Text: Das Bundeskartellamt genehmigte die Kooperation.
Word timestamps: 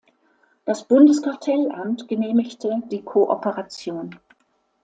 Das 0.65 0.87
Bundeskartellamt 0.87 2.07
genehmigte 2.07 2.81
die 2.91 3.03
Kooperation. 3.03 4.19